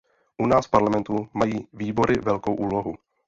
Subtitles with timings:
[0.43, 2.95] U nás v Parlamentu mají výbory velkou úlohu.